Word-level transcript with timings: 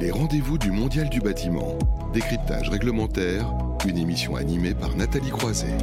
Les 0.00 0.10
rendez-vous 0.10 0.56
du 0.56 0.70
Mondial 0.70 1.10
du 1.10 1.20
bâtiment. 1.20 1.76
Décryptage 2.14 2.70
réglementaire, 2.70 3.52
une 3.86 3.98
émission 3.98 4.34
animée 4.34 4.72
par 4.72 4.96
Nathalie 4.96 5.28
Croiset. 5.28 5.76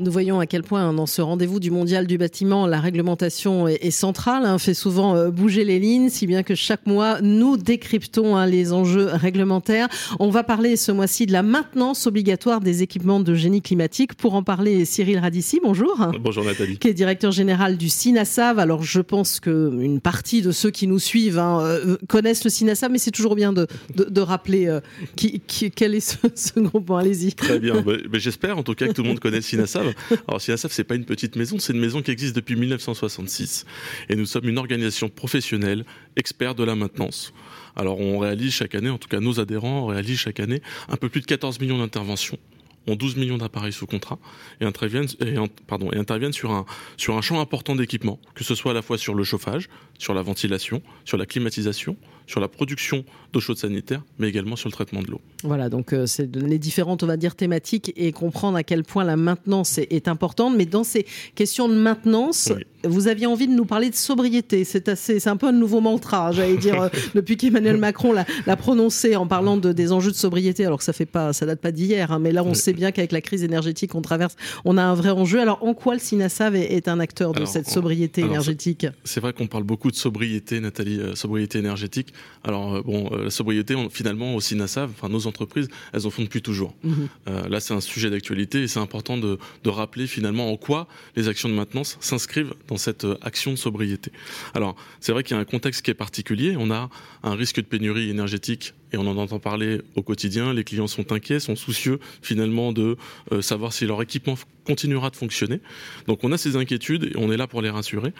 Nous 0.00 0.10
voyons 0.10 0.40
à 0.40 0.46
quel 0.46 0.62
point 0.62 0.88
hein, 0.88 0.94
dans 0.94 1.04
ce 1.04 1.20
rendez-vous 1.20 1.60
du 1.60 1.70
mondial 1.70 2.06
du 2.06 2.16
bâtiment, 2.16 2.66
la 2.66 2.80
réglementation 2.80 3.68
est, 3.68 3.90
centrale, 3.90 4.46
hein, 4.46 4.56
fait 4.56 4.72
souvent 4.72 5.14
euh, 5.14 5.30
bouger 5.30 5.62
les 5.62 5.78
lignes, 5.78 6.08
si 6.08 6.26
bien 6.26 6.42
que 6.42 6.54
chaque 6.54 6.86
mois, 6.86 7.20
nous 7.20 7.58
décryptons 7.58 8.34
hein, 8.34 8.46
les 8.46 8.72
enjeux 8.72 9.10
réglementaires. 9.12 9.88
On 10.18 10.30
va 10.30 10.42
parler 10.42 10.76
ce 10.76 10.90
mois-ci 10.90 11.26
de 11.26 11.32
la 11.32 11.42
maintenance 11.42 12.06
obligatoire 12.06 12.60
des 12.60 12.82
équipements 12.82 13.20
de 13.20 13.34
génie 13.34 13.60
climatique. 13.60 14.14
Pour 14.14 14.34
en 14.34 14.42
parler, 14.42 14.86
Cyril 14.86 15.18
Radici, 15.18 15.60
bonjour. 15.62 16.10
Bonjour 16.18 16.44
Nathalie. 16.44 16.78
Qui 16.78 16.88
est 16.88 16.94
directeur 16.94 17.30
général 17.30 17.76
du 17.76 17.90
SINASAV. 17.90 18.58
Alors 18.58 18.82
je 18.82 19.02
pense 19.02 19.38
qu'une 19.38 20.00
partie 20.00 20.40
de 20.40 20.50
ceux 20.50 20.70
qui 20.70 20.86
nous 20.86 20.98
suivent 20.98 21.38
euh, 21.38 21.98
connaissent 22.08 22.44
le 22.44 22.50
SINASAV, 22.50 22.92
mais 22.92 22.98
c'est 22.98 23.10
toujours 23.10 23.34
bien 23.34 23.52
de, 23.52 23.66
de, 23.94 24.20
rappeler 24.22 24.66
euh, 24.66 24.80
qui, 25.16 25.40
qui, 25.46 25.70
quel 25.70 25.94
est 25.94 26.00
ce, 26.00 26.16
ce 26.34 26.58
groupe. 26.58 26.90
Allez-y. 26.90 27.34
Très 27.34 27.58
bien. 27.58 27.82
Bah, 27.82 27.92
bah, 28.08 28.18
j'espère 28.18 28.56
en 28.56 28.62
tout 28.62 28.74
cas 28.74 28.86
que 28.86 28.92
tout 28.92 29.02
le 29.02 29.08
monde 29.08 29.20
connaît 29.20 29.36
le 29.36 29.42
SINASAV. 29.42 29.89
Alors 30.28 30.40
SINASAF, 30.40 30.72
c'est 30.72 30.84
pas 30.84 30.94
une 30.94 31.04
petite 31.04 31.36
maison, 31.36 31.58
c'est 31.58 31.72
une 31.72 31.80
maison 31.80 32.02
qui 32.02 32.10
existe 32.10 32.34
depuis 32.36 32.56
1966. 32.56 33.66
Et 34.08 34.16
nous 34.16 34.26
sommes 34.26 34.48
une 34.48 34.58
organisation 34.58 35.08
professionnelle, 35.08 35.84
expert 36.16 36.54
de 36.54 36.64
la 36.64 36.74
maintenance. 36.74 37.32
Alors 37.76 38.00
on 38.00 38.18
réalise 38.18 38.52
chaque 38.52 38.74
année, 38.74 38.90
en 38.90 38.98
tout 38.98 39.08
cas 39.08 39.20
nos 39.20 39.40
adhérents 39.40 39.86
réalisent 39.86 40.18
chaque 40.18 40.40
année 40.40 40.62
un 40.88 40.96
peu 40.96 41.08
plus 41.08 41.20
de 41.20 41.26
14 41.26 41.60
millions 41.60 41.78
d'interventions 41.78 42.38
ont 42.86 42.96
12 42.96 43.16
millions 43.16 43.38
d'appareils 43.38 43.72
sous 43.72 43.86
contrat 43.86 44.18
et 44.60 44.64
interviennent 44.64 46.32
sur, 46.32 46.50
un, 46.50 46.66
sur 46.96 47.16
un 47.16 47.20
champ 47.20 47.40
important 47.40 47.76
d'équipements, 47.76 48.18
que 48.34 48.44
ce 48.44 48.54
soit 48.54 48.72
à 48.72 48.74
la 48.74 48.82
fois 48.82 48.98
sur 48.98 49.14
le 49.14 49.24
chauffage, 49.24 49.68
sur 49.98 50.14
la 50.14 50.22
ventilation, 50.22 50.82
sur 51.04 51.16
la 51.16 51.26
climatisation, 51.26 51.96
sur 52.30 52.40
la 52.40 52.48
production 52.48 53.04
d'eau 53.32 53.40
chaude 53.40 53.58
sanitaire, 53.58 54.02
mais 54.18 54.28
également 54.28 54.56
sur 54.56 54.68
le 54.68 54.72
traitement 54.72 55.02
de 55.02 55.08
l'eau. 55.08 55.20
Voilà, 55.42 55.68
donc 55.68 55.92
euh, 55.92 56.06
c'est 56.06 56.34
les 56.36 56.58
différentes, 56.58 57.02
on 57.02 57.06
va 57.06 57.16
dire, 57.16 57.34
thématiques 57.34 57.92
et 57.96 58.12
comprendre 58.12 58.56
à 58.56 58.62
quel 58.62 58.84
point 58.84 59.04
la 59.04 59.16
maintenance 59.16 59.78
est, 59.78 60.08
importante. 60.08 60.56
Mais 60.56 60.66
dans 60.66 60.84
ces 60.84 61.06
questions 61.34 61.68
de 61.68 61.74
maintenance, 61.74 62.52
vous 62.84 63.08
aviez 63.08 63.26
envie 63.26 63.46
de 63.46 63.52
nous 63.52 63.64
parler 63.64 63.90
de 63.90 63.94
sobriété. 63.94 64.64
C'est 64.64 64.88
assez, 64.88 65.20
c'est 65.20 65.28
un 65.28 65.36
peu 65.36 65.48
un 65.48 65.52
nouveau 65.52 65.80
mantra, 65.80 66.32
j'allais 66.32 66.56
dire, 66.56 66.82
euh, 66.82 66.88
depuis 67.14 67.36
qu'Emmanuel 67.36 67.76
Macron 67.76 68.12
l'a 68.12 68.56
prononcé 68.56 69.16
en 69.16 69.26
parlant 69.26 69.56
de, 69.56 69.72
des 69.72 69.92
enjeux 69.92 70.10
de 70.10 70.16
sobriété. 70.16 70.64
Alors 70.64 70.78
que 70.78 70.84
ça 70.84 70.92
fait 70.92 71.06
pas, 71.06 71.32
ça 71.32 71.46
date 71.46 71.60
pas 71.60 71.72
d'hier, 71.72 72.12
hein, 72.12 72.18
mais 72.18 72.32
là 72.32 72.44
on 72.44 72.54
sait 72.54 72.72
bien 72.72 72.92
qu'avec 72.92 73.12
la 73.12 73.20
crise 73.20 73.42
énergétique 73.44 73.90
qu'on 73.90 74.02
traverse, 74.02 74.36
on 74.64 74.78
a 74.78 74.82
un 74.82 74.94
vrai 74.94 75.10
enjeu. 75.10 75.40
Alors 75.40 75.64
en 75.64 75.74
quoi 75.74 75.94
le 75.94 76.00
SINASAV 76.00 76.56
est, 76.56 76.88
un 76.88 77.00
acteur 77.00 77.32
de 77.32 77.44
cette 77.44 77.68
sobriété 77.68 78.22
énergétique? 78.22 78.86
C'est 79.04 79.20
vrai 79.20 79.32
qu'on 79.32 79.46
parle 79.46 79.64
beaucoup 79.64 79.90
de 79.90 79.96
sobriété, 79.96 80.60
Nathalie, 80.60 81.00
euh, 81.00 81.14
sobriété 81.14 81.58
énergétique. 81.58 82.12
Alors 82.42 82.82
bon, 82.82 83.10
la 83.10 83.30
sobriété, 83.30 83.76
finalement 83.90 84.34
au 84.34 84.40
SINASAV, 84.40 84.90
enfin 84.90 85.08
nos 85.08 85.26
entreprises, 85.26 85.68
elles 85.92 86.06
en 86.06 86.10
font 86.10 86.22
depuis 86.22 86.40
toujours. 86.40 86.74
Mhm. 86.82 87.08
Euh, 87.28 87.48
là, 87.48 87.60
c'est 87.60 87.74
un 87.74 87.80
sujet 87.80 88.08
d'actualité 88.10 88.62
et 88.62 88.68
c'est 88.68 88.80
important 88.80 89.16
de, 89.16 89.38
rappeler 89.66 90.08
finalement 90.08 90.50
en 90.50 90.56
quoi 90.56 90.88
les 91.14 91.28
actions 91.28 91.48
de 91.48 91.54
maintenance 91.54 91.96
s'inscrivent 92.00 92.54
dans 92.66 92.76
cette 92.76 93.04
euh, 93.04 93.16
action 93.22 93.52
de 93.52 93.56
sobriété. 93.56 94.10
Alors, 94.52 94.74
c'est 94.98 95.12
vrai 95.12 95.22
qu'il 95.22 95.36
y 95.36 95.38
a 95.38 95.40
un 95.40 95.44
contexte 95.44 95.82
qui 95.82 95.92
est 95.92 95.94
particulier. 95.94 96.56
On 96.58 96.72
a 96.72 96.90
un 97.22 97.34
risque 97.34 97.56
de 97.56 97.66
pénurie 97.66 98.10
énergétique 98.10 98.74
et 98.92 98.96
on 98.96 99.06
en 99.06 99.16
entend 99.16 99.38
parler 99.38 99.80
au 99.94 100.02
quotidien. 100.02 100.52
Les 100.52 100.64
clients 100.64 100.88
sont 100.88 101.12
inquiets, 101.12 101.38
sont 101.38 101.54
soucieux 101.54 102.00
finalement 102.20 102.72
de 102.72 102.96
euh, 103.30 103.42
savoir 103.42 103.72
si 103.72 103.86
leur 103.86 104.02
équipement 104.02 104.36
continuera 104.64 105.10
de 105.10 105.16
fonctionner. 105.16 105.60
Donc 106.08 106.24
on 106.24 106.32
a 106.32 106.38
ces 106.38 106.56
inquiétudes 106.56 107.04
et 107.04 107.12
on 107.16 107.30
est 107.30 107.36
là 107.36 107.46
pour 107.46 107.62
les 107.62 107.70
rassurer. 107.70 108.12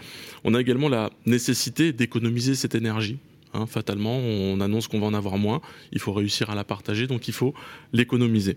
On 0.45 0.55
a 0.55 0.61
également 0.61 0.89
la 0.89 1.11
nécessité 1.27 1.93
d'économiser 1.93 2.55
cette 2.55 2.77
énergie. 2.77 3.19
Hein, 3.53 3.67
fatalement, 3.67 4.17
on 4.17 4.61
annonce 4.61 4.89
qu'on 4.89 5.01
va 5.01 5.07
en 5.07 5.15
avoir 5.15 5.39
moins. 5.39 5.61
Il 5.93 5.99
faut 5.99 6.13
réussir 6.13 6.51
à 6.51 6.55
la 6.55 6.65
partager, 6.65 7.07
donc 7.07 7.29
il 7.29 7.35
faut 7.35 7.55
l'économiser. 7.93 8.57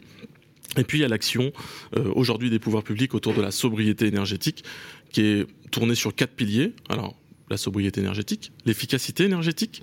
Et 0.78 0.84
puis 0.84 1.00
il 1.00 1.01
y 1.01 1.06
a 1.06 1.07
l'action 1.07 1.51
euh, 1.95 2.12
aujourd'hui 2.16 2.50
des 2.50 2.59
pouvoirs 2.59 2.84
publics 2.84 3.13
autour 3.13 3.34
de 3.34 3.41
la 3.41 3.51
sobriété 3.51 4.07
énergétique, 4.07 4.63
qui 5.12 5.22
est 5.22 5.47
tournée 5.72 5.95
sur 5.95 6.16
quatre 6.16 6.34
piliers. 6.34 6.73
Alors 6.90 7.16
la 7.50 7.57
sobriété 7.57 8.00
énergétique, 8.01 8.51
l'efficacité 8.66 9.25
énergétique. 9.25 9.81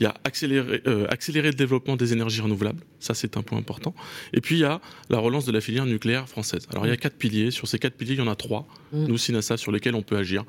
Il 0.00 0.02
y 0.02 0.06
a 0.06 0.14
accélérer, 0.24 0.82
euh, 0.86 1.06
accélérer 1.08 1.48
le 1.48 1.54
développement 1.54 1.94
des 1.94 2.12
énergies 2.12 2.40
renouvelables, 2.40 2.82
ça 3.00 3.14
c'est 3.14 3.36
un 3.36 3.42
point 3.42 3.58
important. 3.58 3.94
Et 4.32 4.40
puis 4.40 4.56
il 4.56 4.60
y 4.60 4.64
a 4.64 4.80
la 5.10 5.18
relance 5.18 5.44
de 5.44 5.52
la 5.52 5.60
filière 5.60 5.86
nucléaire 5.86 6.28
française. 6.28 6.66
Alors 6.70 6.86
il 6.86 6.88
y 6.88 6.92
a 6.92 6.96
quatre 6.96 7.16
piliers, 7.16 7.50
sur 7.50 7.68
ces 7.68 7.78
quatre 7.78 7.94
piliers 7.94 8.14
il 8.14 8.18
y 8.18 8.22
en 8.22 8.28
a 8.28 8.34
trois, 8.34 8.66
nous 8.92 9.18
SINASA, 9.18 9.56
sur 9.56 9.72
lesquels 9.72 9.94
on 9.94 10.02
peut 10.02 10.16
agir. 10.16 10.44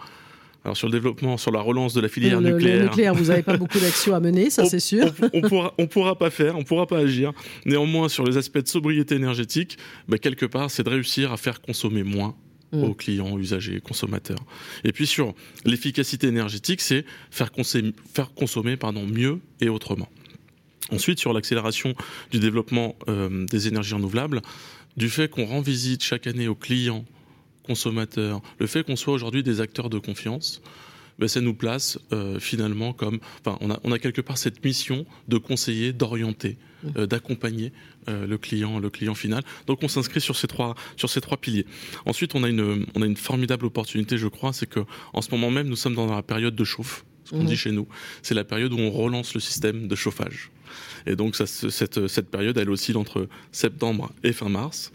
Alors 0.63 0.77
sur 0.77 0.87
le 0.87 0.93
développement, 0.93 1.37
sur 1.37 1.51
la 1.51 1.59
relance 1.59 1.93
de 1.93 1.99
la 1.99 2.07
filière 2.07 2.39
nucléaire. 2.39 2.77
Le 2.77 2.83
nucléaire, 2.83 3.13
vous 3.13 3.25
n'avez 3.25 3.43
pas 3.43 3.57
beaucoup 3.57 3.79
d'actions 3.79 4.15
à 4.15 4.19
mener, 4.19 4.49
ça 4.49 4.65
c'est 4.69 4.79
sûr. 4.79 5.13
On, 5.33 5.41
ne 5.41 5.47
pourra, 5.47 5.73
on 5.77 5.87
pourra 5.87 6.17
pas 6.17 6.29
faire, 6.29 6.57
on 6.57 6.63
pourra 6.63 6.87
pas 6.87 6.99
agir. 6.99 7.33
Néanmoins, 7.65 8.07
sur 8.07 8.23
les 8.23 8.37
aspects 8.37 8.59
de 8.59 8.67
sobriété 8.67 9.15
énergétique, 9.15 9.77
bah, 10.07 10.17
quelque 10.17 10.45
part, 10.45 10.71
c'est 10.71 10.83
de 10.83 10.89
réussir 10.89 11.33
à 11.33 11.37
faire 11.37 11.61
consommer 11.61 12.03
moins 12.03 12.35
mm. 12.71 12.83
aux 12.83 12.93
clients, 12.93 13.37
usagers, 13.37 13.81
consommateurs. 13.81 14.39
Et 14.85 14.93
puis 14.93 15.05
sur 15.05 15.33
l'efficacité 15.65 16.27
énergétique, 16.27 16.79
c'est 16.79 17.05
faire 17.29 17.51
consommer, 17.51 17.93
faire 18.13 18.33
consommer 18.33 18.77
pardon, 18.77 19.05
mieux 19.05 19.39
et 19.59 19.67
autrement. 19.67 20.07
Ensuite, 20.91 21.19
sur 21.19 21.33
l'accélération 21.33 21.93
du 22.31 22.39
développement 22.39 22.95
euh, 23.09 23.45
des 23.45 23.67
énergies 23.67 23.95
renouvelables, 23.95 24.41
du 24.95 25.09
fait 25.09 25.29
qu'on 25.29 25.45
rend 25.45 25.61
visite 25.61 26.03
chaque 26.03 26.27
année 26.27 26.47
aux 26.47 26.55
clients 26.55 27.03
consommateurs, 27.63 28.41
le 28.59 28.67
fait 28.67 28.83
qu'on 28.83 28.95
soit 28.95 29.13
aujourd'hui 29.13 29.43
des 29.43 29.61
acteurs 29.61 29.89
de 29.89 29.99
confiance, 29.99 30.61
ben, 31.19 31.27
ça 31.27 31.41
nous 31.41 31.53
place 31.53 31.99
euh, 32.11 32.39
finalement 32.39 32.93
comme, 32.93 33.19
enfin, 33.39 33.57
on 33.61 33.69
a, 33.69 33.79
on 33.83 33.91
a 33.91 33.99
quelque 33.99 34.21
part 34.21 34.37
cette 34.37 34.63
mission 34.63 35.05
de 35.27 35.37
conseiller, 35.37 35.93
d'orienter, 35.93 36.57
euh, 36.97 37.05
d'accompagner 37.05 37.71
euh, 38.09 38.25
le 38.25 38.37
client, 38.37 38.79
le 38.79 38.89
client 38.89 39.15
final. 39.15 39.43
Donc 39.67 39.83
on 39.83 39.87
s'inscrit 39.87 40.21
sur 40.21 40.35
ces 40.35 40.47
trois, 40.47 40.75
sur 40.97 41.09
ces 41.09 41.21
trois 41.21 41.37
piliers. 41.37 41.65
Ensuite, 42.05 42.35
on 42.35 42.43
a 42.43 42.49
une, 42.49 42.85
on 42.95 43.01
a 43.01 43.05
une 43.05 43.17
formidable 43.17 43.65
opportunité, 43.65 44.17
je 44.17 44.27
crois, 44.27 44.53
c'est 44.53 44.65
que 44.67 44.81
en 45.13 45.21
ce 45.21 45.29
moment 45.31 45.51
même, 45.51 45.67
nous 45.67 45.75
sommes 45.75 45.95
dans 45.95 46.07
la 46.07 46.23
période 46.23 46.55
de 46.55 46.63
chauffe. 46.63 47.05
Ce 47.25 47.29
qu'on 47.29 47.43
mmh. 47.43 47.47
dit 47.47 47.55
chez 47.55 47.71
nous, 47.71 47.87
c'est 48.21 48.33
la 48.33 48.43
période 48.43 48.73
où 48.73 48.79
on 48.79 48.91
relance 48.91 49.33
le 49.33 49.39
système 49.39 49.87
de 49.87 49.95
chauffage. 49.95 50.51
Et 51.05 51.15
donc 51.15 51.35
ça, 51.35 51.45
cette, 51.45 52.07
cette 52.07 52.29
période, 52.29 52.57
elle 52.57 52.69
oscille 52.69 52.97
entre 52.97 53.29
septembre 53.53 54.11
et 54.23 54.33
fin 54.33 54.49
mars. 54.49 54.91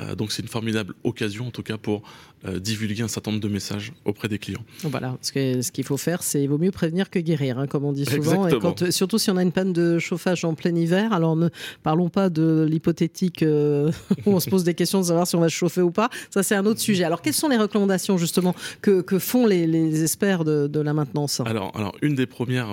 Euh, 0.00 0.14
donc 0.14 0.32
c'est 0.32 0.42
une 0.42 0.48
formidable 0.48 0.94
occasion 1.04 1.48
en 1.48 1.50
tout 1.50 1.62
cas 1.62 1.76
pour 1.76 2.02
euh, 2.44 2.60
divulguer 2.60 3.02
un 3.02 3.08
certain 3.08 3.32
nombre 3.32 3.42
de 3.42 3.48
messages 3.48 3.92
auprès 4.04 4.28
des 4.28 4.38
clients. 4.38 4.62
Voilà, 4.84 5.16
ce 5.22 5.70
qu'il 5.70 5.84
faut 5.84 5.96
faire, 5.96 6.22
c'est 6.22 6.42
il 6.42 6.48
vaut 6.48 6.58
mieux 6.58 6.70
prévenir 6.70 7.10
que 7.10 7.18
guérir, 7.18 7.58
hein, 7.58 7.66
comme 7.66 7.84
on 7.84 7.92
dit 7.92 8.04
souvent. 8.04 8.46
Et 8.46 8.58
quand, 8.58 8.90
surtout 8.90 9.18
si 9.18 9.30
on 9.30 9.36
a 9.36 9.42
une 9.42 9.52
panne 9.52 9.72
de 9.72 9.98
chauffage 9.98 10.44
en 10.44 10.54
plein 10.54 10.74
hiver, 10.74 11.12
alors 11.12 11.36
ne 11.36 11.48
parlons 11.82 12.08
pas 12.08 12.30
de 12.30 12.66
l'hypothétique 12.68 13.42
euh, 13.42 13.90
où 14.26 14.32
on 14.32 14.40
se 14.40 14.48
pose 14.48 14.64
des 14.64 14.74
questions 14.74 15.00
de 15.00 15.06
savoir 15.06 15.26
si 15.26 15.36
on 15.36 15.40
va 15.40 15.48
se 15.48 15.54
chauffer 15.54 15.82
ou 15.82 15.90
pas. 15.90 16.10
Ça, 16.30 16.42
c'est 16.42 16.54
un 16.54 16.66
autre 16.66 16.80
sujet. 16.80 17.04
Alors, 17.04 17.22
quelles 17.22 17.34
sont 17.34 17.48
les 17.48 17.56
recommandations 17.56 18.18
justement 18.18 18.54
que, 18.82 19.00
que 19.00 19.18
font 19.18 19.46
les, 19.46 19.66
les, 19.66 20.02
experts 20.02 20.44
de, 20.44 20.66
de, 20.68 20.80
la 20.80 20.94
maintenance? 20.94 21.40
Alors, 21.40 21.72
alors, 21.74 21.96
une 22.02 22.14
des 22.14 22.26
premières 22.26 22.68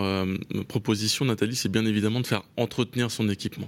propositions, 0.68 1.26
Nathalie, 1.26 1.56
c'est 1.56 1.70
bien 1.70 1.86
évidemment 1.86 2.20
de 2.20 2.28
faire 2.28 2.44
entretenir 2.58 3.10
son 3.10 3.30
équipement. 3.30 3.68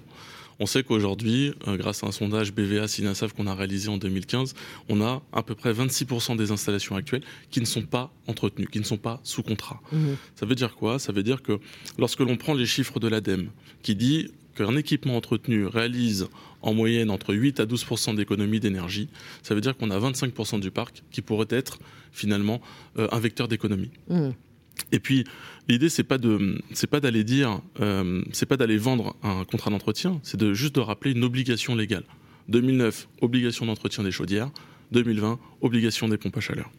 On 0.59 0.65
sait 0.65 0.83
qu'aujourd'hui, 0.83 1.53
euh, 1.67 1.77
grâce 1.77 2.03
à 2.03 2.07
un 2.07 2.11
sondage 2.11 2.53
BVA 2.53 2.87
Sinasav 2.87 3.33
qu'on 3.33 3.47
a 3.47 3.53
réalisé 3.53 3.89
en 3.89 3.97
2015, 3.97 4.55
on 4.89 5.01
a 5.01 5.21
à 5.31 5.43
peu 5.43 5.55
près 5.55 5.71
26% 5.71 6.35
des 6.35 6.51
installations 6.51 6.95
actuelles 6.95 7.23
qui 7.51 7.59
ne 7.59 7.65
sont 7.65 7.83
pas 7.83 8.11
entretenues, 8.27 8.67
qui 8.67 8.79
ne 8.79 8.83
sont 8.83 8.97
pas 8.97 9.19
sous 9.23 9.43
contrat. 9.43 9.81
Mmh. 9.91 10.13
Ça 10.35 10.45
veut 10.45 10.55
dire 10.55 10.75
quoi? 10.75 10.99
Ça 10.99 11.11
veut 11.11 11.23
dire 11.23 11.41
que 11.41 11.59
lorsque 11.97 12.19
l'on 12.21 12.37
prend 12.37 12.53
les 12.53 12.65
chiffres 12.65 12.99
de 12.99 13.07
l'ADEME, 13.07 13.49
qui 13.83 13.95
dit 13.95 14.31
qu'un 14.55 14.75
équipement 14.75 15.15
entretenu 15.15 15.67
réalise 15.67 16.27
en 16.63 16.73
moyenne 16.73 17.11
entre 17.11 17.35
8 17.35 17.59
à 17.59 17.65
12 17.65 18.15
d'économie 18.15 18.59
d'énergie, 18.59 19.09
ça 19.43 19.53
veut 19.53 19.61
dire 19.61 19.77
qu'on 19.77 19.91
a 19.91 19.99
25% 19.99 20.59
du 20.59 20.71
parc 20.71 21.03
qui 21.11 21.21
pourrait 21.21 21.47
être 21.49 21.77
finalement 22.11 22.61
euh, 22.97 23.07
un 23.11 23.19
vecteur 23.19 23.47
d'économie. 23.47 23.91
Mmh. 24.09 24.29
Et 24.91 24.99
puis 24.99 25.23
l'idée 25.67 25.89
c'est 25.89 26.03
pas 26.03 26.17
de 26.17 26.61
c'est 26.73 26.87
pas 26.87 26.99
d'aller 26.99 27.23
dire 27.23 27.61
euh, 27.79 28.21
c'est 28.31 28.45
pas 28.45 28.57
d'aller 28.57 28.77
vendre 28.77 29.15
un 29.23 29.43
contrat 29.45 29.69
d'entretien, 29.69 30.19
c'est 30.23 30.37
de 30.37 30.53
juste 30.53 30.75
de 30.75 30.79
rappeler 30.81 31.11
une 31.11 31.23
obligation 31.23 31.75
légale. 31.75 32.03
2009 32.49 33.07
obligation 33.21 33.65
d'entretien 33.65 34.03
des 34.03 34.11
chaudières, 34.11 34.49
2020 34.91 35.39
obligation 35.61 36.07
des 36.07 36.17
pompes 36.17 36.37
à 36.37 36.41
chaleur. 36.41 36.71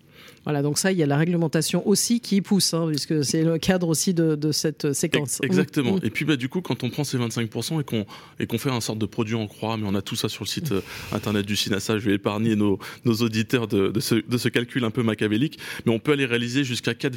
Voilà, 0.44 0.62
donc 0.62 0.78
ça, 0.78 0.92
il 0.92 0.98
y 0.98 1.02
a 1.02 1.06
la 1.06 1.16
réglementation 1.16 1.86
aussi 1.86 2.20
qui 2.20 2.40
pousse, 2.40 2.72
hein, 2.72 2.86
puisque 2.88 3.24
c'est 3.24 3.42
le 3.42 3.58
cadre 3.58 3.88
aussi 3.88 4.14
de, 4.14 4.52
cette 4.52 4.92
séquence. 4.92 5.38
Exactement. 5.42 5.96
Mmh. 5.96 6.00
Et 6.04 6.10
puis, 6.10 6.24
bah, 6.24 6.36
du 6.36 6.48
coup, 6.48 6.60
quand 6.60 6.84
on 6.84 6.90
prend 6.90 7.04
ces 7.04 7.18
25% 7.18 7.80
et 7.80 7.84
qu'on 7.84 8.06
et 8.40 8.46
qu'on 8.46 8.58
fait 8.58 8.70
un 8.70 8.80
sorte 8.80 8.98
de 8.98 9.06
produit 9.06 9.34
en 9.34 9.46
croix, 9.46 9.76
mais 9.76 9.84
on 9.86 9.94
a 9.94 10.02
tout 10.02 10.16
ça 10.16 10.28
sur 10.28 10.44
le 10.44 10.48
site 10.48 10.72
euh, 10.72 10.80
internet 11.12 11.44
du 11.44 11.56
SINASA, 11.56 11.98
je 11.98 12.08
vais 12.08 12.14
épargner 12.14 12.56
nos, 12.56 12.78
nos 13.04 13.14
auditeurs 13.14 13.68
de, 13.68 13.88
de, 13.88 14.00
ce, 14.00 14.14
de 14.14 14.38
ce 14.38 14.48
calcul 14.48 14.84
un 14.84 14.90
peu 14.90 15.02
machiavélique, 15.02 15.58
mais 15.84 15.92
on 15.92 15.98
peut 15.98 16.12
aller 16.12 16.26
réaliser 16.26 16.64
jusqu'à 16.64 16.94
4, 16.94 17.14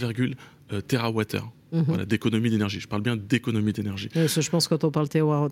euh, 0.74 0.81
TWh 0.81 1.42
Mhm. 1.71 1.83
Voilà, 1.88 2.06
d'économie 2.06 2.50
d'énergie. 2.50 2.79
Je 2.79 2.88
parle 2.88 3.01
bien 3.01 3.15
d'économie 3.15 3.71
d'énergie. 3.71 4.09
je 4.13 4.50
pense 4.50 4.68
que 4.68 4.75
quand 4.75 4.83
on 4.83 4.91
parle 4.91 5.07
TWh, 5.07 5.47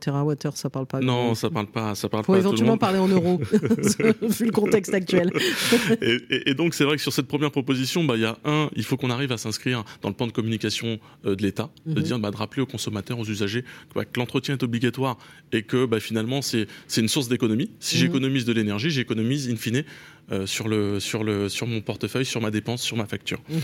ça 0.53 0.69
parle 0.69 0.85
pas. 0.85 0.99
Non, 0.99 1.33
ça 1.35 1.49
parle 1.49 1.67
pas. 1.67 1.95
Ça 1.95 2.09
parle 2.09 2.25
Faut 2.25 2.33
pas 2.33 2.39
éventuellement 2.39 2.77
parler 2.77 2.99
en 2.99 3.07
euros, 3.07 3.39
vu 4.21 4.45
le 4.45 4.51
contexte 4.51 4.93
actuel. 4.93 5.31
et, 6.01 6.53
donc 6.53 6.73
c'est 6.73 6.83
vrai 6.83 6.97
que 6.97 7.01
sur 7.01 7.13
cette 7.13 7.27
première 7.27 7.51
proposition, 7.51 8.03
bah 8.03 8.15
il 8.17 8.21
y 8.21 8.25
a 8.25 8.37
un, 8.43 8.69
il 8.75 8.83
faut 8.83 8.97
qu'on 8.97 9.09
arrive 9.09 9.31
à 9.31 9.37
s'inscrire 9.37 9.83
dans 10.01 10.09
le 10.09 10.15
plan 10.15 10.27
de 10.27 10.31
communication 10.31 10.99
euh, 11.25 11.35
de 11.35 11.41
l'État, 11.41 11.69
de 11.85 11.99
mhm. 11.99 12.03
dire 12.03 12.19
bah, 12.19 12.31
de 12.31 12.37
rappeler 12.37 12.61
aux 12.61 12.67
consommateurs, 12.67 13.17
aux 13.19 13.25
usagers 13.25 13.63
bah, 13.95 14.03
que 14.03 14.19
l'entretien 14.19 14.55
est 14.55 14.63
obligatoire 14.63 15.17
et 15.51 15.63
que 15.63 15.85
bah, 15.85 15.99
finalement 15.99 16.41
c'est 16.41 16.67
c'est 16.87 17.01
une 17.01 17.07
source 17.07 17.29
d'économie. 17.29 17.71
Si 17.79 17.95
mhm. 17.95 18.01
j'économise 18.01 18.45
de 18.45 18.53
l'énergie, 18.53 18.89
j'économise 18.89 19.49
in 19.49 19.55
fine 19.55 19.83
euh, 20.31 20.45
sur, 20.45 20.67
le, 20.67 20.99
sur, 20.99 21.23
le, 21.23 21.49
sur 21.49 21.65
mon 21.65 21.81
portefeuille, 21.81 22.25
sur 22.25 22.39
ma 22.39 22.51
dépense, 22.51 22.83
sur 22.83 22.95
ma 22.95 23.07
facture. 23.07 23.39
Mmh. 23.49 23.57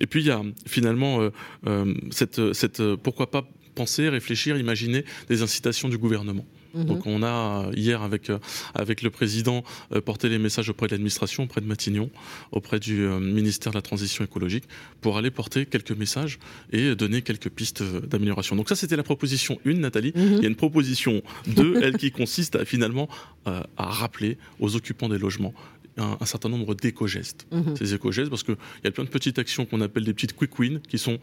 Et 0.00 0.06
puis 0.06 0.20
il 0.20 0.26
y 0.26 0.30
a 0.30 0.42
finalement 0.66 1.22
euh, 1.22 1.30
euh, 1.66 1.94
cette, 2.10 2.52
cette, 2.52 2.82
pourquoi 2.96 3.30
pas 3.30 3.48
penser, 3.74 4.10
réfléchir, 4.10 4.58
imaginer 4.58 5.06
des 5.30 5.40
incitations 5.40 5.88
du 5.88 5.96
gouvernement. 5.96 6.44
Mmh. 6.74 6.84
Donc 6.84 7.06
on 7.06 7.22
a 7.22 7.70
hier 7.74 8.02
avec 8.02 8.30
avec 8.74 9.02
le 9.02 9.10
président 9.10 9.62
porté 10.04 10.28
les 10.28 10.38
messages 10.38 10.68
auprès 10.68 10.86
de 10.86 10.92
l'administration, 10.92 11.44
auprès 11.44 11.60
de 11.60 11.66
Matignon, 11.66 12.10
auprès 12.50 12.78
du 12.78 13.00
ministère 13.06 13.72
de 13.72 13.78
la 13.78 13.82
transition 13.82 14.24
écologique 14.24 14.64
pour 15.02 15.18
aller 15.18 15.30
porter 15.30 15.66
quelques 15.66 15.92
messages 15.92 16.38
et 16.72 16.94
donner 16.94 17.20
quelques 17.20 17.50
pistes 17.50 17.82
d'amélioration. 17.82 18.56
Donc 18.56 18.70
ça 18.70 18.76
c'était 18.76 18.96
la 18.96 19.02
proposition 19.02 19.58
1 19.66 19.74
Nathalie, 19.74 20.12
mmh. 20.14 20.20
il 20.20 20.42
y 20.42 20.46
a 20.46 20.48
une 20.48 20.56
proposition 20.56 21.22
2 21.48 21.80
elle 21.82 21.98
qui 21.98 22.10
consiste 22.10 22.56
à 22.56 22.64
finalement 22.64 23.08
à 23.44 23.64
rappeler 23.76 24.38
aux 24.58 24.74
occupants 24.74 25.10
des 25.10 25.18
logements 25.18 25.52
un, 25.96 26.24
certain 26.24 26.48
nombre 26.48 26.74
d'éco-gestes. 26.74 27.46
Mhm. 27.52 27.76
Ces 27.76 27.94
éco-gestes, 27.94 28.30
parce 28.30 28.42
qu'il 28.42 28.56
y 28.84 28.88
a 28.88 28.90
plein 28.90 29.04
de 29.04 29.08
petites 29.08 29.38
actions 29.38 29.66
qu'on 29.66 29.80
appelle 29.80 30.04
des 30.04 30.14
petites 30.14 30.34
quick 30.34 30.58
wins, 30.58 30.80
qui 30.88 30.98
sont, 30.98 31.18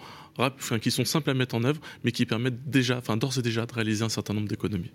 qui 0.82 0.92
sont 0.92 1.06
simples 1.06 1.30
à 1.30 1.34
mettre 1.34 1.56
en 1.56 1.64
œuvre, 1.64 1.82
mais 2.04 2.12
qui 2.12 2.26
permettent 2.26 2.70
déjà, 2.70 2.98
enfin 2.98 3.18
d'ores 3.18 3.38
et 3.38 3.42
déjà, 3.42 3.66
de 3.66 3.74
réaliser 3.74 4.04
un 4.04 4.10
certain 4.10 4.34
nombre 4.34 4.48
d'économies. 4.48 4.92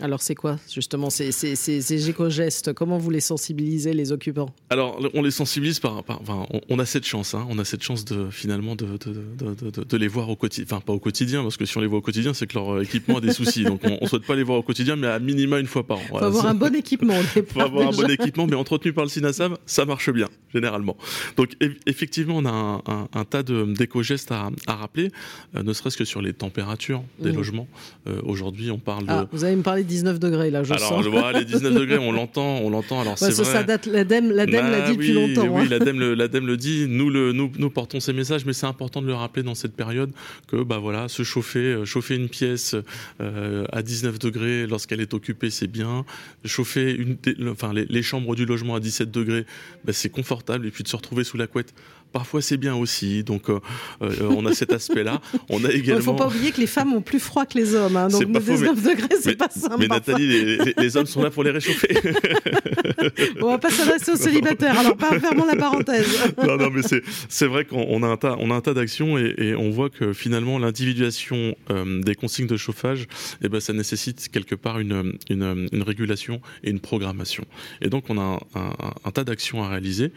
Alors 0.00 0.22
c'est 0.22 0.34
quoi 0.34 0.58
justement 0.72 1.08
ces, 1.08 1.30
ces, 1.30 1.54
ces, 1.54 2.10
éco-gestes? 2.10 2.72
Comment 2.72 2.98
vous 2.98 3.10
les 3.10 3.20
sensibilisez 3.20 3.94
les 3.94 4.10
occupants? 4.10 4.50
Alors 4.70 5.00
on 5.14 5.22
les 5.22 5.30
sensibilise 5.30 5.78
par, 5.78 6.02
enfin, 6.08 6.46
on, 6.68 6.78
a 6.78 6.84
cette 6.84 7.06
chance, 7.06 7.34
hein, 7.34 7.46
on 7.48 7.58
a 7.58 7.64
cette 7.64 7.82
chance 7.82 8.04
de 8.04 8.28
finalement 8.30 8.74
de, 8.74 8.86
de, 8.98 9.54
de, 9.54 9.84
de 9.84 9.96
les 9.96 10.08
voir 10.08 10.28
au 10.30 10.36
quotidien, 10.36 10.66
enfin 10.68 10.80
pas 10.80 10.92
au 10.92 10.98
quotidien 10.98 11.42
parce 11.42 11.56
que 11.56 11.64
si 11.64 11.78
on 11.78 11.80
les 11.80 11.86
voit 11.86 11.98
au 11.98 12.02
quotidien 12.02 12.34
c'est 12.34 12.48
que 12.48 12.58
leur 12.58 12.82
équipement 12.82 13.18
a 13.18 13.20
des 13.20 13.32
soucis, 13.32 13.62
donc 13.64 13.82
on, 13.84 13.98
ne 14.02 14.08
souhaite 14.08 14.26
pas 14.26 14.34
les 14.34 14.42
voir 14.42 14.58
au 14.58 14.62
quotidien 14.62 14.96
mais 14.96 15.06
à 15.06 15.20
minima 15.20 15.60
une 15.60 15.66
fois 15.66 15.86
par 15.86 15.98
an. 15.98 16.02
Il 16.04 16.08
faut 16.08 16.16
avoir 16.24 16.46
un 16.46 16.54
bon 16.54 16.74
équipement. 16.74 17.14
Il 17.36 17.44
faut 17.44 17.60
avoir 17.60 17.88
un 17.88 17.92
bon 17.92 18.10
équipement 18.10 18.46
mais 18.46 18.56
entretenu 18.56 18.92
par 18.92 19.04
le 19.04 19.10
SINASAV 19.10 19.58
ça 19.64 19.84
marche 19.84 20.10
bien 20.10 20.28
généralement. 20.52 20.96
Donc 21.36 21.50
effectivement 21.86 22.38
on 22.38 22.46
a 22.46 22.50
un, 22.50 23.08
un, 23.12 23.24
tas 23.24 23.44
d'éco-gestes 23.44 24.32
à, 24.32 24.50
à, 24.66 24.74
rappeler, 24.74 25.10
euh, 25.54 25.62
ne 25.62 25.72
serait-ce 25.72 25.96
que 25.96 26.04
sur 26.04 26.20
les 26.20 26.32
températures 26.32 27.04
des 27.20 27.32
mmh. 27.32 27.36
logements. 27.36 27.68
Euh, 28.08 28.20
aujourd'hui 28.24 28.70
on 28.72 28.78
parle 28.78 29.04
ah, 29.08 29.22
de... 29.22 29.28
Vous 29.30 29.44
allez 29.44 29.56
me 29.56 29.62
parler 29.62 29.83
19 29.84 30.18
degrés 30.18 30.50
là, 30.50 30.62
je 30.62 30.72
alors, 30.72 30.88
sens. 30.88 31.06
Alors, 31.06 31.32
les 31.32 31.44
19 31.44 31.74
degrés, 31.74 31.98
on 31.98 32.12
l'entend, 32.12 32.58
on 32.58 32.70
l'entend. 32.70 33.00
Alors, 33.00 33.18
c'est 33.18 33.30
vrai. 33.30 33.44
Ça 33.44 33.62
date, 33.62 33.86
l'ADEME, 33.86 34.30
l'ADEME 34.30 34.70
l'a 34.70 34.80
bah 34.80 34.90
dit 34.90 34.96
depuis 34.96 35.12
longtemps. 35.12 35.46
Oui, 35.48 35.62
hein. 35.62 35.68
l'ADEME, 35.70 35.98
le, 35.98 36.14
l'ADEME 36.14 36.46
le 36.46 36.56
dit. 36.56 36.86
Nous, 36.88 37.10
le, 37.10 37.32
nous, 37.32 37.50
nous 37.58 37.70
portons 37.70 38.00
ces 38.00 38.12
messages, 38.12 38.44
mais 38.44 38.52
c'est 38.52 38.66
important 38.66 39.02
de 39.02 39.06
le 39.06 39.14
rappeler 39.14 39.42
dans 39.42 39.54
cette 39.54 39.74
période 39.74 40.10
que, 40.48 40.62
bah 40.62 40.78
voilà, 40.78 41.08
se 41.08 41.22
chauffer, 41.22 41.58
euh, 41.58 41.84
chauffer 41.84 42.16
une 42.16 42.28
pièce 42.28 42.74
euh, 43.20 43.64
à 43.72 43.82
19 43.82 44.18
degrés 44.18 44.66
lorsqu'elle 44.66 45.00
est 45.00 45.14
occupée, 45.14 45.50
c'est 45.50 45.66
bien. 45.66 46.04
Chauffer 46.44 46.92
une, 46.92 47.16
enfin, 47.48 47.72
les, 47.72 47.86
les, 47.86 48.02
chambres 48.02 48.34
du 48.34 48.46
logement 48.46 48.74
à 48.74 48.80
17 48.80 49.10
degrés, 49.10 49.46
bah, 49.84 49.92
c'est 49.92 50.10
confortable. 50.10 50.66
Et 50.66 50.70
puis 50.70 50.82
de 50.82 50.88
se 50.88 50.96
retrouver 50.96 51.24
sous 51.24 51.36
la 51.36 51.46
couette 51.46 51.74
parfois 52.14 52.40
c'est 52.40 52.56
bien 52.56 52.76
aussi. 52.76 53.24
Donc 53.24 53.50
euh, 53.50 53.58
euh, 54.00 54.28
on 54.30 54.46
a 54.46 54.54
cet 54.54 54.72
aspect-là. 54.72 55.20
On 55.50 55.64
a 55.64 55.70
également. 55.70 55.82
Il 55.84 55.96
ne 55.96 56.00
faut 56.00 56.14
pas 56.14 56.28
oublier 56.28 56.52
que 56.52 56.60
les 56.60 56.66
femmes 56.66 56.94
ont 56.94 57.02
plus 57.02 57.18
froid 57.18 57.44
que 57.44 57.58
les 57.58 57.74
hommes. 57.74 57.96
Hein, 57.96 58.08
donc 58.08 58.24
19 58.24 58.82
degrés, 58.82 59.16
c'est 59.20 59.36
pas 59.36 59.50
simple. 59.50 59.76
Mais 59.80 59.88
Nathalie, 59.88 60.58
les, 60.76 60.96
hommes 60.96 61.06
sont 61.06 61.22
là 61.22 61.30
pour 61.30 61.42
les 61.42 61.50
réchauffer. 61.50 61.94
on 63.42 63.50
va 63.50 63.58
pas 63.58 63.70
s'adresser 63.70 64.12
aux 64.12 64.16
célibataires. 64.16 64.78
Alors 64.78 64.96
pas 64.96 65.18
fermons 65.18 65.44
la 65.44 65.56
parenthèse. 65.56 66.06
non, 66.46 66.56
non, 66.56 66.70
mais 66.70 66.82
c'est 67.28 67.46
vrai 67.46 67.64
qu'on 67.64 68.02
a 68.02 68.06
un 68.06 68.16
tas, 68.16 68.36
on 68.38 68.50
a 68.50 68.54
un 68.54 68.60
tas 68.60 68.74
d'actions 68.74 69.18
et, 69.18 69.54
on 69.56 69.70
voit 69.70 69.90
que 69.90 70.12
finalement 70.12 70.58
l'individuation 70.58 71.56
euh, 71.70 72.00
des 72.00 72.14
consignes 72.14 72.46
de 72.46 72.56
chauffage, 72.56 73.06
eh 73.42 73.48
ben 73.48 73.60
ça 73.60 73.72
nécessite 73.72 74.28
quelque 74.28 74.54
part 74.54 74.78
une, 74.78 75.18
une, 75.28 75.68
une, 75.72 75.82
régulation 75.82 76.40
et 76.62 76.70
une 76.70 76.80
programmation. 76.80 77.44
Et 77.82 77.88
donc 77.88 78.04
on 78.08 78.18
a 78.18 78.40
un, 78.54 78.72
un 79.04 79.10
tas 79.10 79.24
d'actions 79.24 79.64
à 79.64 79.68
réaliser. 79.68 80.12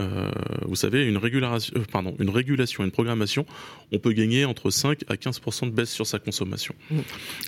Euh, 0.00 0.30
vous 0.62 0.76
savez, 0.76 1.06
une, 1.06 1.16
régulation, 1.16 1.74
euh, 1.76 1.84
pardon, 1.90 2.14
une 2.18 2.30
régulation, 2.30 2.84
une 2.84 2.90
programmation, 2.90 3.46
on 3.92 3.98
peut 3.98 4.12
gagner 4.12 4.44
entre 4.44 4.70
5 4.70 5.04
à 5.08 5.14
15% 5.14 5.66
de 5.66 5.70
baisse 5.70 5.90
sur 5.90 6.06
sa 6.06 6.18
consommation. 6.18 6.74
Mmh. 6.90 6.98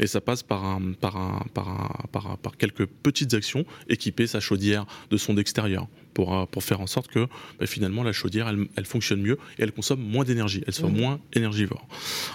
Et 0.01 0.07
ça 0.07 0.21
passe 0.21 0.43
par, 0.43 0.65
un, 0.65 0.93
par, 0.93 1.17
un, 1.17 1.45
par, 1.53 1.69
un, 1.69 2.07
par, 2.11 2.39
par, 2.39 2.57
quelques 2.57 2.87
petites 2.87 3.35
actions, 3.35 3.65
équiper 3.89 4.27
sa 4.27 4.41
chaudière 4.41 4.87
de 5.11 5.17
son 5.17 5.37
extérieur. 5.37 5.89
Pour, 6.15 6.37
euh, 6.37 6.47
pour 6.47 6.65
faire 6.65 6.81
en 6.81 6.89
sorte 6.89 7.09
que 7.09 7.27
bah, 7.61 7.67
finalement 7.67 8.03
la 8.03 8.13
chaudière 8.13 8.49
elle, 8.49 8.67
elle, 8.77 8.87
fonctionne 8.87 9.21
mieux 9.21 9.39
et 9.59 9.63
elle 9.63 9.71
consomme 9.71 10.01
moins 10.01 10.25
d'énergie, 10.25 10.65
elle 10.67 10.75
soit 10.75 10.89
mmh. 10.89 10.97
moins 10.97 11.21
énergivore. 11.33 11.87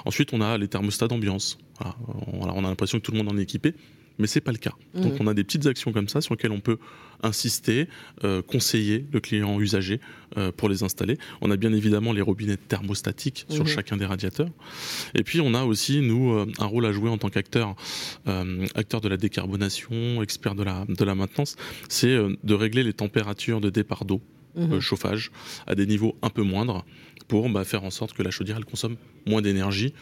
Ensuite, 0.06 0.32
on 0.32 0.40
a 0.40 0.58
les 0.58 0.70
thermostats 0.70 1.08
d'ambiance. 1.08 1.58
Voilà. 1.80 1.96
On 2.56 2.64
a 2.64 2.70
l'impression 2.70 3.00
que 3.00 3.04
tout 3.04 3.12
le 3.12 3.18
monde 3.18 3.30
en 3.30 3.38
est 3.38 3.42
équipé, 3.42 3.74
mais 4.20 4.28
c'est 4.28 4.42
pas 4.42 4.52
le 4.52 4.58
cas. 4.58 4.74
Donc 4.94 5.14
mmh. 5.14 5.24
on 5.24 5.28
a 5.28 5.34
des 5.34 5.44
petites 5.44 5.66
actions 5.66 5.92
comme 5.92 6.08
ça 6.08 6.22
sur 6.22 6.34
lesquelles 6.34 6.52
on 6.52 6.60
peut 6.60 6.78
insister, 7.24 7.88
euh, 8.24 8.42
conseiller 8.42 9.06
le 9.12 9.20
client 9.20 9.60
usager 9.60 10.00
euh, 10.38 10.52
pour 10.52 10.70
les 10.70 10.84
installer. 10.84 11.18
On 11.42 11.52
a 11.52 11.58
bien 11.58 11.74
évidemment 11.74 12.14
les 12.14 12.22
robinets 12.22 12.58
thermostatiques 12.58 13.46
sur 13.50 13.64
mmh. 13.64 13.68
chacun 13.68 13.98
des 13.98 14.06
radiateurs. 14.06 14.50
Et 15.16 15.24
puis 15.24 15.42
on 15.42 15.54
a 15.54 15.64
aussi 15.64 16.02
nous 16.02 16.34
euh, 16.34 16.46
un 16.60 16.66
rôle 16.66 16.86
à 16.86 16.92
jouer 16.92 17.10
en 17.10 17.18
tant 17.18 17.30
qu'acteur, 17.30 17.76
acteur 18.76 19.02
de 19.02 19.08
la 19.08 19.18
décarbonation, 19.18 20.22
expert 20.22 20.56
de 20.56 20.64
la 20.64 20.86
de 20.88 21.04
la 21.04 21.16
maintenance, 21.16 21.56
c'est 21.90 22.16
de 22.16 22.54
régler 22.54 22.84
les 22.84 22.94
températures 22.94 23.62
de 23.62 23.70
départ 23.70 24.06
d'eau. 24.06 24.22
Mmh. 24.56 24.80
chauffage 24.82 25.32
à 25.66 25.74
des 25.74 25.88
niveaux 25.88 26.16
un 26.22 26.30
peu 26.30 26.44
moindres 26.44 26.86
pour 27.28 27.50
bah, 27.50 27.64
faire 27.64 27.84
en 27.84 27.90
sorte 27.90 28.14
que 28.14 28.22
la 28.22 28.30
chaudière 28.30 28.58
elle 28.58 28.66
consomme 28.66 28.98
moins 29.26 29.42
d'énergie 29.42 29.96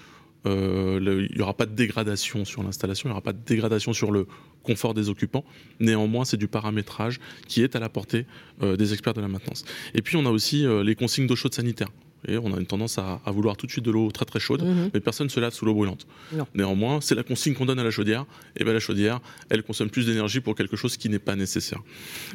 euh, 0.46 1.28
il 1.30 1.36
n'y 1.36 1.42
aura 1.42 1.54
pas 1.54 1.66
de 1.66 1.76
dégradation 1.76 2.46
sur 2.46 2.64
l'installation, 2.64 3.08
il 3.08 3.12
n'y 3.12 3.14
aura 3.14 3.22
pas 3.22 3.34
de 3.34 3.40
dégradation 3.46 3.94
sur 3.94 4.12
le 4.12 4.28
confort 4.64 4.94
des 4.94 5.10
occupants. 5.10 5.44
Néanmoins, 5.80 6.26
c'est 6.26 6.38
du 6.38 6.48
paramétrage 6.48 7.20
qui 7.48 7.62
est 7.64 7.76
à 7.76 7.80
la 7.80 7.90
portée 7.90 8.26
euh, 8.62 8.76
des 8.76 8.94
experts 8.94 9.14
de 9.14 9.22
la 9.22 9.28
maintenance. 9.28 9.66
Et 9.94 10.02
puis, 10.02 10.18
on 10.18 10.26
a 10.26 10.30
aussi 10.30 10.66
euh, 10.66 10.84
les 10.84 10.96
consignes 10.96 11.28
d'eau 11.28 11.36
chaude 11.36 11.54
sanitaire. 11.54 11.90
Et 12.28 12.38
on 12.38 12.54
a 12.54 12.60
une 12.60 12.68
tendance 12.68 13.00
à, 13.00 13.20
vouloir 13.26 13.58
tout 13.58 13.66
de 13.66 13.72
suite 13.72 13.84
de 13.84 13.90
l'eau 13.90 14.12
très 14.12 14.26
très 14.26 14.40
chaude, 14.40 14.62
mhm. 14.62 14.92
mais 14.94 15.00
personne 15.00 15.26
ne 15.26 15.32
se 15.32 15.40
lave 15.40 15.56
sous 15.56 15.66
l'eau 15.66 15.74
brûlante. 15.74 16.06
Néanmoins, 16.54 17.02
c'est 17.02 17.16
la 17.16 17.24
consigne 17.24 17.56
qu'on 17.56 17.66
donne 17.66 17.80
à 17.80 17.84
la 17.84 17.90
chaudière. 17.90 18.28
Et 18.56 18.64
bien 18.64 18.74
la 18.74 18.80
chaudière, 18.80 19.20
elle 19.50 19.64
consomme 19.64 19.90
plus 19.90 20.06
d'énergie 20.06 20.40
pour 20.40 20.54
quelque 20.54 20.76
chose 20.76 20.98
qui 20.98 21.10
n'est 21.10 21.18
pas 21.18 21.36
nécessaire. 21.36 21.80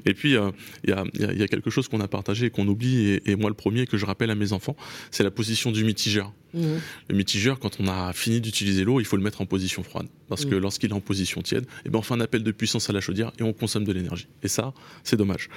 Et 0.05 0.13
puis, 0.13 0.33
il 0.33 0.91
y, 0.91 0.93
a, 0.93 1.47
quelque 1.47 1.71
chose 1.71 1.87
qu'on 1.87 2.01
a 2.01 2.09
partagé 2.09 2.47
et 2.47 2.51
qu'on 2.51 2.67
oublie, 2.67 3.11
et, 3.11 3.31
et, 3.31 3.37
moi 3.37 3.49
le 3.49 3.55
premier 3.55 3.87
que 3.87 3.97
je 3.97 4.05
rappelle 4.07 4.33
à 4.33 4.35
mes 4.35 4.53
enfants, 4.53 4.75
c'est 5.13 5.23
la 5.23 5.31
position 5.31 5.71
du 5.71 5.85
mitigeur. 5.85 6.33
Mhm. 6.57 6.81
Le 7.09 7.17
mitigeur, 7.17 7.59
quand 7.59 7.79
on 7.81 7.89
a 7.89 8.13
fini 8.13 8.41
d'utiliser 8.41 8.85
l'eau, 8.85 9.01
il 9.01 9.07
faut 9.07 9.17
le 9.17 9.23
mettre 9.23 9.41
en 9.41 9.47
position 9.47 9.83
froide. 9.83 10.07
Parce 10.29 10.45
que 10.45 10.55
mhm. 10.55 10.63
lorsqu'il 10.63 10.91
est 10.91 10.95
en 10.95 11.01
position 11.01 11.43
tiède, 11.43 11.67
eh 11.85 11.91
ben 11.91 11.99
on 11.99 12.03
fait 12.03 12.15
un 12.15 12.21
appel 12.21 12.43
de 12.43 12.51
puissance 12.51 12.91
à 12.91 12.93
la 12.93 13.01
chaudière 13.01 13.31
et 13.39 13.43
on 13.43 13.53
consomme 13.53 13.85
de 13.85 13.93
l'énergie. 13.93 14.27
Et 14.43 14.49
ça, 14.49 14.73
c'est 15.05 15.17
dommage. 15.17 15.49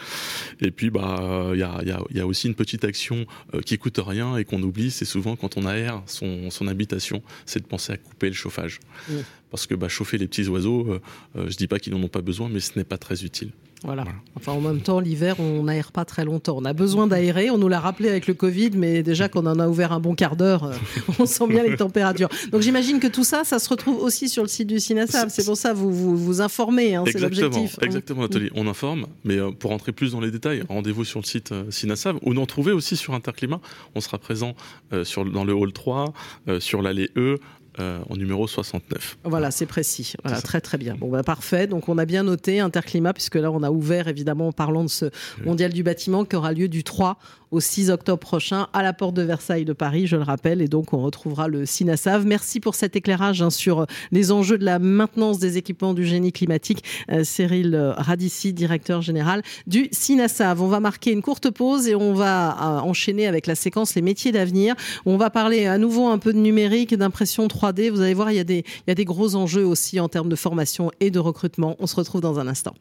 Et 0.62 0.72
puis, 0.72 0.90
bah, 0.90 1.50
il 1.54 1.60
y 1.60 1.64
a, 1.64 1.82
y 1.84 2.20
a, 2.20 2.28
aussi 2.28 2.48
une 2.48 2.56
petite 2.56 2.84
action 2.84 3.26
euh, 3.56 3.62
qui 3.62 3.78
coûte 3.78 4.00
rien 4.06 4.38
et 4.38 4.44
qu'on 4.46 4.62
oublie, 4.62 4.92
c'est 4.92 5.06
souvent 5.06 5.36
quand 5.36 5.58
on 5.58 5.66
aère 5.66 6.04
son, 6.06 6.52
son 6.52 6.68
habitation, 6.68 7.24
c'est 7.46 7.62
de 7.62 7.66
penser 7.66 7.94
à 7.94 7.98
couper 7.98 8.28
le 8.28 8.36
chauffage. 8.36 8.80
Mhm. 9.10 9.24
Parce 9.52 9.66
que 9.66 9.76
bah, 9.76 9.88
chauffer 9.88 10.18
les 10.18 10.28
petits 10.28 10.48
oiseaux, 10.48 10.86
euh, 10.88 11.02
euh, 11.36 11.50
je 11.50 11.58
dis 11.58 11.68
pas 11.68 11.80
qu'ils 11.80 11.94
n'en 11.94 12.04
ont 12.04 12.10
pas 12.10 12.22
besoin, 12.22 12.50
mais 12.50 12.60
ce 12.60 12.78
n'est 12.78 12.84
pas 12.84 12.98
très 12.98 13.24
utile. 13.24 13.52
Voilà. 13.84 14.04
Enfin, 14.36 14.52
en 14.52 14.60
même 14.60 14.82
temps, 14.82 15.00
l'hiver, 15.00 15.40
on 15.40 15.64
n'aère 15.64 15.94
pas 15.94 16.04
très 16.04 16.26
longtemps. 16.26 16.58
On 16.58 16.66
a 16.66 16.74
besoin 16.74 17.08
d'aérer. 17.08 17.50
On 17.50 17.58
nous 17.58 17.70
l'a 17.70 17.80
rappelé 17.80 18.10
avec 18.10 18.28
le 18.28 18.34
Covid, 18.34 18.72
mais 18.76 19.04
déjà 19.04 19.30
qu'on 19.30 19.46
en 19.46 19.58
a 19.58 19.70
ouvert 19.70 19.94
un 19.94 20.02
bon 20.02 20.16
quart 20.16 20.36
d'heure, 20.36 20.66
euh, 20.66 20.74
on 21.20 21.26
sent 21.26 21.48
bien 21.48 21.64
les 21.64 21.78
températures. 21.78 22.28
Donc, 22.52 22.62
j'imagine 22.62 23.00
que 23.00 23.08
tout 23.08 23.24
ça, 23.24 23.44
ça 23.46 23.58
se 23.58 23.70
retrouve 23.70 24.02
aussi 24.02 24.28
sur 24.28 24.44
le 24.44 24.50
site 24.50 24.68
du 24.68 24.80
CINASAB. 24.80 25.30
C'est 25.30 25.46
pour 25.46 25.56
ça 25.56 25.74
vous 25.74 25.92
vous, 25.92 26.18
vous 26.18 26.42
informez. 26.42 26.96
Hein, 26.96 27.06
c'est 27.08 27.20
l'objectif. 27.20 27.80
Hein. 27.80 27.86
Exactement, 27.86 28.24
Nathalie. 28.24 28.50
On 28.54 28.68
informe, 28.68 29.08
mais 29.24 29.38
pour 29.58 29.72
entrer 29.72 29.94
plus 29.94 30.12
dans 30.12 30.20
les 30.20 30.32
détails, 30.32 30.64
rendez-vous 30.68 31.06
sur 31.06 31.22
le 31.22 31.26
site 31.26 31.54
CINASAB 31.70 32.18
ou 32.22 32.34
nous 32.34 32.42
retrouver 32.42 32.74
aussi 32.74 32.98
sur 32.98 33.14
Interclimat. 33.14 33.62
On 33.96 34.02
sera 34.02 34.18
présent 34.18 34.56
sur, 35.04 35.24
dans 35.24 35.46
le 35.46 35.54
hall 35.54 35.72
3, 35.72 36.14
sur 36.60 36.82
l'allée 36.82 37.10
E, 37.16 37.38
en 37.78 38.16
numéro 38.16 38.48
69. 38.48 39.18
Voilà, 39.24 39.52
c'est 39.52 39.66
précis. 39.66 40.14
Voilà, 40.24 40.42
très 40.42 40.62
très 40.62 40.78
bien. 40.78 40.96
Bon, 40.96 41.10
bah, 41.10 41.24
parfait. 41.24 41.68
Donc 41.68 41.90
on 41.90 41.98
a 41.98 42.06
bien 42.06 42.24
noté 42.24 42.60
Interclimat, 42.60 43.14
puisque 43.14 43.36
là 43.36 43.52
on 43.52 43.64
a 43.64 43.72
ouvert 43.72 44.08
évidemment 44.08 44.48
en 44.48 44.52
parlant 44.52 44.84
de 44.84 44.90
ce 44.90 45.06
mondial 45.46 45.72
du 45.72 45.84
bâtiment 45.84 46.26
qui 46.26 46.36
aura 46.36 46.52
lieu 46.52 46.68
du 46.68 46.84
3 46.84 47.18
au 47.52 47.60
6 47.60 47.90
octobre 47.90 48.20
prochain 48.20 48.68
à 48.74 48.84
la 48.84 48.94
porte 48.94 49.16
de 49.16 49.22
Versailles 49.22 49.66
de 49.66 49.74
Paris, 49.74 50.08
je 50.08 50.16
le 50.16 50.24
rappelle. 50.24 50.62
Et 50.62 50.68
donc 50.68 50.94
on 50.94 51.00
retrouvera 51.00 51.48
le 51.48 51.66
SINASAV. 51.66 52.26
Merci 52.26 52.60
pour 52.60 52.76
cet 52.76 52.96
éclairage 52.96 53.42
hein, 53.42 53.50
sur 53.50 53.86
les 54.12 54.32
enjeux 54.32 54.58
de 54.58 54.66
la 54.66 54.80
maintenance 54.80 55.40
des 55.40 55.58
équipements 55.58 55.94
du 55.94 56.06
génie 56.06 56.32
climatique. 56.32 56.84
Euh, 57.12 57.24
Cyril 57.24 57.76
Radici, 57.98 58.54
directeur 58.54 59.02
général 59.02 59.42
du 59.68 59.90
SINASAV. 59.92 60.62
On 60.62 60.68
va 60.68 60.80
marquer 60.80 61.12
une 61.12 61.22
courte 61.22 61.50
pause 61.50 61.88
et 61.88 61.96
on 61.96 62.14
va 62.14 62.52
euh, 62.52 62.80
enchaîner 62.82 63.28
avec 63.28 63.48
la 63.48 63.56
séquence 63.56 63.96
Les 63.96 64.02
métiers 64.02 64.32
d'avenir. 64.32 64.76
On 65.06 65.18
va 65.18 65.30
parler 65.30 65.66
à 65.66 65.78
nouveau 65.78 66.08
un 66.08 66.18
peu 66.18 66.34
de 66.34 66.40
numérique, 66.40 66.94
d'impression 66.96 67.48
3D. 67.48 67.90
Vous 67.90 68.02
allez 68.02 68.14
voir, 68.14 68.32
il 68.32 68.38
y 68.38 68.40
a 68.40 68.96
des 68.96 69.06
gros 69.06 69.36
enjeux 69.36 69.66
aussi 69.66 70.00
en 70.00 70.10
termes 70.10 70.30
de 70.30 70.36
formation 70.36 70.92
et 71.00 71.12
de 71.12 71.20
recrutement. 71.20 71.76
On 71.80 71.88
se 71.88 71.96
retrouve 71.96 72.22
dans 72.22 72.40
un 72.40 72.48
instant. 72.48 72.74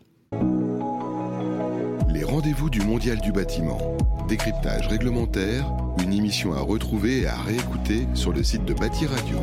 Les 2.19 2.25
rendez-vous 2.25 2.69
du 2.69 2.81
Mondial 2.81 3.21
du 3.21 3.31
bâtiment. 3.31 3.79
Décryptage 4.29 4.89
réglementaire, 4.89 5.71
une 6.03 6.13
émission 6.13 6.53
à 6.53 6.59
retrouver 6.59 7.21
et 7.21 7.27
à 7.29 7.37
réécouter 7.37 8.09
sur 8.15 8.33
le 8.33 8.43
site 8.43 8.65
de 8.65 8.75
Bâti 8.75 9.07
Radio. 9.07 9.39